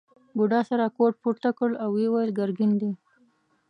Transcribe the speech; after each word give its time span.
بوډا 0.35 0.61
سره 0.69 0.85
کوټ 0.97 1.13
پورته 1.23 1.49
کړ 1.59 1.69
او 1.83 1.89
وویل 2.05 2.29
ګرګین 2.39 2.71
دی. 2.81 2.91